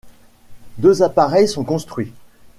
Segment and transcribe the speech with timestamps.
[0.79, 2.11] Deux appareils sont construits.